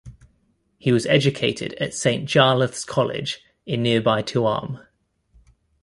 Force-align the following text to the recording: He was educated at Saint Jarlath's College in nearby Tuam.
He 0.79 0.91
was 0.91 1.05
educated 1.05 1.75
at 1.75 1.93
Saint 1.93 2.27
Jarlath's 2.27 2.85
College 2.85 3.39
in 3.67 3.83
nearby 3.83 4.23
Tuam. 4.23 4.83